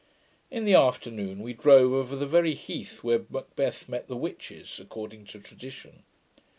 In 0.49 0.65
the 0.65 0.73
afternoon, 0.73 1.43
we 1.43 1.53
drove 1.53 1.93
over 1.93 2.15
the 2.15 2.25
very 2.25 2.55
heath 2.55 3.03
where 3.03 3.21
Macbeth 3.29 3.87
met 3.87 4.07
the 4.07 4.17
witches, 4.17 4.79
according 4.79 5.25
to 5.25 5.39
tradition. 5.39 6.01